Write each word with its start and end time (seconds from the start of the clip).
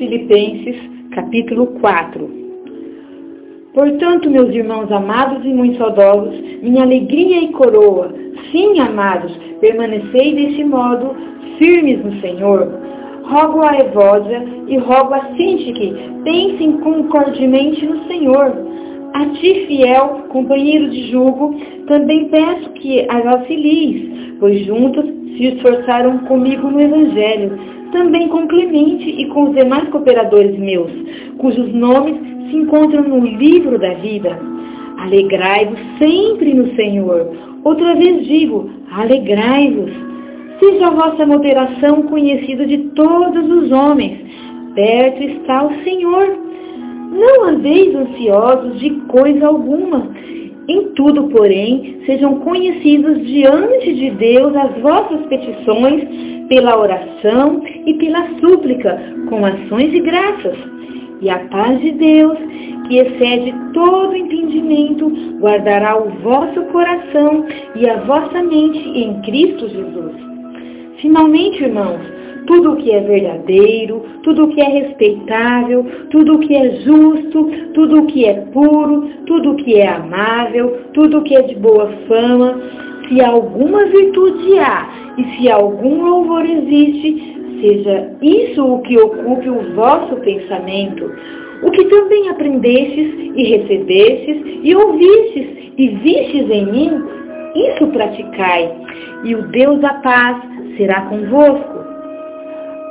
Filipenses, 0.00 0.76
capítulo 1.10 1.66
4. 1.78 2.26
Portanto, 3.74 4.30
meus 4.30 4.48
irmãos 4.48 4.90
amados 4.90 5.44
e 5.44 5.48
muito 5.48 5.76
saudosos, 5.76 6.40
minha 6.62 6.84
alegria 6.84 7.42
e 7.42 7.48
coroa, 7.48 8.10
sim, 8.50 8.80
amados, 8.80 9.30
permanecei 9.60 10.34
deste 10.34 10.64
modo, 10.64 11.14
firmes 11.58 12.02
no 12.02 12.18
Senhor. 12.22 12.66
Rogo 13.24 13.60
a 13.62 13.78
Evódia 13.78 14.42
e 14.68 14.78
rogo 14.78 15.12
a 15.12 15.36
Sintique, 15.36 15.94
pensem 16.24 16.78
concordemente 16.78 17.84
no 17.84 18.02
Senhor. 18.06 18.56
A 19.12 19.26
ti, 19.26 19.66
fiel 19.66 20.24
companheiro 20.30 20.88
de 20.88 21.10
jugo, 21.10 21.54
também 21.86 22.30
peço 22.30 22.70
que 22.70 23.06
as 23.06 23.26
auxilies, 23.26 24.38
pois 24.40 24.64
juntos 24.64 25.04
se 25.36 25.44
esforçaram 25.48 26.20
comigo 26.20 26.70
no 26.70 26.80
Evangelho 26.80 27.79
também 27.92 28.28
com 28.28 28.46
Clemente 28.46 29.08
e 29.08 29.26
com 29.28 29.50
os 29.50 29.54
demais 29.54 29.88
cooperadores 29.88 30.58
meus, 30.58 30.90
cujos 31.38 31.72
nomes 31.72 32.16
se 32.50 32.56
encontram 32.56 33.02
no 33.04 33.24
livro 33.24 33.78
da 33.78 33.94
vida. 33.94 34.38
Alegrai-vos 34.98 35.78
sempre 35.98 36.52
no 36.52 36.74
Senhor. 36.74 37.28
Outra 37.64 37.94
vez 37.94 38.26
digo, 38.26 38.68
alegrai-vos. 38.92 39.90
Seja 40.58 40.88
a 40.88 40.90
vossa 40.90 41.24
moderação 41.24 42.02
conhecida 42.02 42.66
de 42.66 42.78
todos 42.94 43.50
os 43.50 43.72
homens. 43.72 44.18
Perto 44.74 45.22
está 45.22 45.64
o 45.64 45.82
Senhor. 45.82 46.36
Não 47.12 47.44
andeis 47.44 47.94
ansiosos 47.94 48.78
de 48.78 48.90
coisa 49.08 49.46
alguma. 49.46 50.10
Em 50.68 50.90
tudo, 50.94 51.24
porém, 51.28 52.00
sejam 52.06 52.36
conhecidos 52.40 53.26
diante 53.26 53.94
de 53.94 54.10
Deus 54.10 54.54
as 54.54 54.80
vossas 54.80 55.26
petições 55.26 56.29
pela 56.50 56.76
oração 56.76 57.62
e 57.86 57.94
pela 57.94 58.28
súplica, 58.40 59.00
com 59.28 59.46
ações 59.46 59.94
e 59.94 60.00
graças. 60.00 60.58
E 61.22 61.30
a 61.30 61.38
paz 61.48 61.80
de 61.80 61.92
Deus, 61.92 62.36
que 62.88 62.98
excede 62.98 63.54
todo 63.72 64.16
entendimento, 64.16 65.08
guardará 65.38 65.96
o 65.96 66.10
vosso 66.22 66.60
coração 66.72 67.46
e 67.76 67.88
a 67.88 67.98
vossa 68.00 68.42
mente 68.42 68.78
em 68.78 69.22
Cristo 69.22 69.68
Jesus. 69.68 70.12
Finalmente, 71.00 71.62
irmãos, 71.62 72.00
tudo 72.48 72.72
o 72.72 72.76
que 72.76 72.90
é 72.90 73.00
verdadeiro, 73.00 74.04
tudo 74.24 74.46
o 74.46 74.48
que 74.48 74.60
é 74.60 74.68
respeitável, 74.68 75.86
tudo 76.10 76.34
o 76.34 76.38
que 76.40 76.56
é 76.56 76.80
justo, 76.80 77.48
tudo 77.74 78.00
o 78.00 78.06
que 78.06 78.24
é 78.24 78.34
puro, 78.52 79.08
tudo 79.26 79.52
o 79.52 79.56
que 79.56 79.76
é 79.76 79.88
amável, 79.88 80.80
tudo 80.94 81.18
o 81.18 81.22
que 81.22 81.36
é 81.36 81.42
de 81.42 81.54
boa 81.54 81.88
fama, 82.08 82.60
se 83.06 83.20
alguma 83.20 83.84
virtude 83.84 84.58
há 84.58 84.99
e 85.20 85.36
se 85.36 85.50
algum 85.50 86.02
louvor 86.02 86.46
existe, 86.46 87.36
seja 87.60 88.16
isso 88.22 88.64
o 88.64 88.80
que 88.80 88.98
ocupe 88.98 89.50
o 89.50 89.74
vosso 89.74 90.16
pensamento, 90.16 91.12
o 91.62 91.70
que 91.70 91.84
também 91.84 92.30
aprendestes 92.30 93.12
e 93.36 93.44
recebestes 93.44 94.60
e 94.62 94.74
ouvistes 94.74 95.72
e 95.76 95.88
vistes 95.88 96.50
em 96.50 96.66
mim, 96.72 97.04
isso 97.54 97.86
praticai, 97.88 98.72
e 99.24 99.34
o 99.34 99.42
Deus 99.48 99.78
da 99.80 99.92
paz 99.94 100.38
será 100.78 101.02
convosco. 101.02 101.80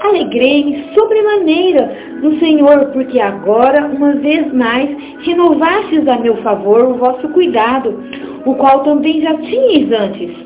Alegrei-me 0.00 0.84
sobremaneira 0.94 1.96
no 2.22 2.38
Senhor, 2.40 2.86
porque 2.86 3.20
agora, 3.20 3.86
uma 3.86 4.14
vez 4.14 4.52
mais, 4.52 4.90
renovastes 5.24 6.08
a 6.08 6.18
meu 6.18 6.36
favor 6.38 6.88
o 6.88 6.94
vosso 6.94 7.28
cuidado, 7.28 8.02
o 8.44 8.54
qual 8.56 8.82
também 8.82 9.20
já 9.20 9.34
tinhais 9.34 9.92
antes, 9.92 10.45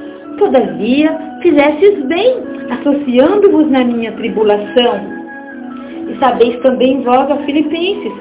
Todavia, 0.41 1.15
fizestes 1.43 2.03
bem, 2.05 2.35
associando-vos 2.71 3.69
na 3.69 3.83
minha 3.83 4.11
tribulação. 4.13 4.99
E 6.09 6.17
sabeis 6.17 6.59
também 6.63 7.03
vós, 7.03 7.29
ó 7.29 7.37
Filipenses, 7.45 8.11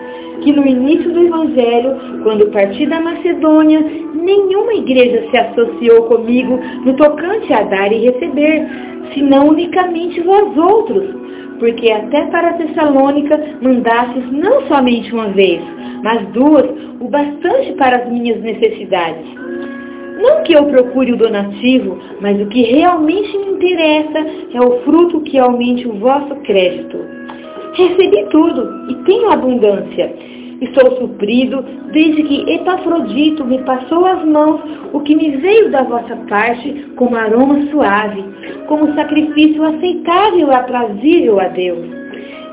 que 0.42 0.52
no 0.52 0.66
início 0.66 1.10
do 1.14 1.24
Evangelho, 1.24 1.96
quando 2.22 2.50
parti 2.50 2.84
da 2.84 3.00
Macedônia, 3.00 3.80
nenhuma 4.12 4.74
igreja 4.74 5.30
se 5.30 5.36
associou 5.38 6.02
comigo 6.08 6.60
no 6.84 6.92
tocante 6.92 7.50
a 7.54 7.62
dar 7.62 7.90
e 7.90 8.04
receber, 8.04 8.68
senão 9.14 9.48
unicamente 9.48 10.20
vós 10.20 10.58
outros, 10.58 11.08
porque 11.58 11.90
até 11.90 12.26
para 12.26 12.52
Tessalônica 12.52 13.40
mandastes 13.62 14.30
não 14.30 14.60
somente 14.68 15.10
uma 15.14 15.28
vez, 15.28 15.62
mas 16.02 16.20
duas, 16.34 16.66
o 17.00 17.08
bastante 17.08 17.72
para 17.78 17.96
as 17.96 18.10
minhas 18.10 18.42
necessidades. 18.42 19.24
Não 20.20 20.42
que 20.42 20.52
eu 20.52 20.66
procure 20.66 21.12
o 21.12 21.16
donativo, 21.16 21.98
mas 22.20 22.40
o 22.40 22.46
que 22.46 22.62
realmente 22.62 23.36
me 23.38 23.52
interessa 23.52 24.18
é 24.52 24.60
o 24.60 24.80
fruto 24.82 25.20
que 25.22 25.38
aumente 25.38 25.88
o 25.88 25.94
vosso 25.94 26.34
crédito. 26.42 26.98
Recebi 27.74 28.26
tudo 28.30 28.90
e 28.90 28.94
tenho 29.04 29.30
abundância. 29.30 30.14
Estou 30.60 30.94
suprido 30.98 31.64
desde 31.90 32.22
que 32.24 32.52
Epafrodito 32.52 33.44
me 33.46 33.58
passou 33.62 34.04
as 34.04 34.22
mãos 34.26 34.60
o 34.92 35.00
que 35.00 35.14
me 35.14 35.36
veio 35.38 35.70
da 35.70 35.84
vossa 35.84 36.14
parte 36.28 36.70
como 36.96 37.16
aroma 37.16 37.62
suave, 37.70 38.22
como 38.66 38.92
sacrifício 38.94 39.64
aceitável 39.64 40.48
e 40.48 40.54
aprazível 40.54 41.40
a 41.40 41.48
Deus. 41.48 41.86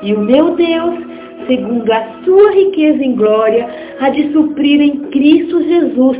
E 0.02 0.14
o 0.14 0.20
meu 0.20 0.54
Deus, 0.54 0.94
segundo 1.46 1.92
a 1.92 2.06
sua 2.24 2.52
riqueza 2.52 3.04
em 3.04 3.14
glória, 3.14 3.68
há 4.00 4.08
de 4.08 4.32
suprir 4.32 4.80
em 4.80 5.00
Cristo 5.10 5.62
Jesus 5.64 6.18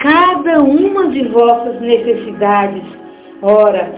cada 0.00 0.62
uma 0.62 1.08
de 1.08 1.28
vossas 1.28 1.80
necessidades. 1.80 2.82
Ora, 3.42 3.92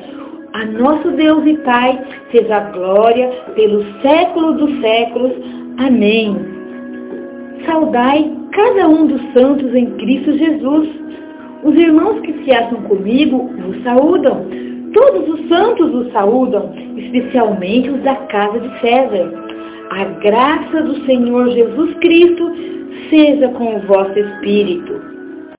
a 0.53 0.65
nosso 0.67 1.13
Deus 1.13 1.47
e 1.47 1.57
Pai 1.59 1.99
seja 2.31 2.57
a 2.57 2.71
glória 2.71 3.31
pelos 3.55 3.87
séculos 4.03 4.57
dos 4.59 4.81
séculos. 4.81 5.33
Amém. 5.79 6.37
Saudai 7.65 8.31
cada 8.51 8.89
um 8.89 9.07
dos 9.07 9.23
santos 9.33 9.75
em 9.75 9.87
Cristo 9.93 10.37
Jesus. 10.37 10.89
Os 11.63 11.75
irmãos 11.77 12.21
que 12.23 12.33
se 12.45 12.51
acham 12.51 12.83
comigo 12.83 13.51
vos 13.65 13.83
saúdam. 13.85 14.45
Todos 14.93 15.29
os 15.29 15.49
santos 15.49 15.95
os 15.95 16.13
saúdam, 16.13 16.73
especialmente 16.97 17.89
os 17.89 18.03
da 18.03 18.17
casa 18.17 18.59
de 18.59 18.81
César. 18.81 19.33
A 19.91 20.05
graça 20.21 20.83
do 20.83 21.07
Senhor 21.07 21.49
Jesus 21.51 21.95
Cristo 22.01 22.53
seja 23.09 23.49
com 23.51 23.77
o 23.77 23.81
vosso 23.87 24.19
espírito. 24.19 25.12